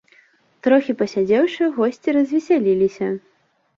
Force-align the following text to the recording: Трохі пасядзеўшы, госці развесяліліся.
Трохі 0.67 0.95
пасядзеўшы, 1.01 1.69
госці 1.77 2.17
развесяліліся. 2.21 3.15